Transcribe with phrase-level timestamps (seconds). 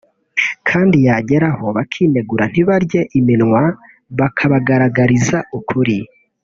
[0.69, 3.63] kandi yagera aho bakinegura ntibarye iminwa
[4.19, 5.97] bakabagaragariza ukuri